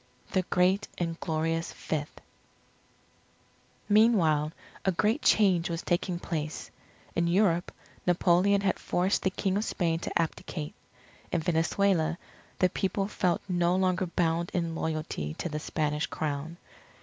[0.31, 2.21] THE GREAT AND GLORIOUS FIFTH
[3.87, 4.51] Meanwhile,
[4.83, 6.71] a great change was taking place.
[7.15, 7.71] In Europe,
[8.07, 10.73] Napoleon had forced the King of Spain to abdicate.
[11.31, 12.17] In Venezuela
[12.57, 16.57] the people felt no longer bound in loyalty to the Spanish Crown.